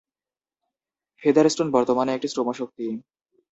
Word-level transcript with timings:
ফেদারস্টোন 1.21 1.67
বর্তমানে 1.71 2.11
একটি 2.13 2.27
শ্রমশক্তি। 2.27 2.85